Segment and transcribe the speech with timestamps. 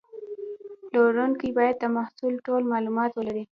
[0.87, 3.43] پلورونکی باید د محصول ټول معلومات ولري.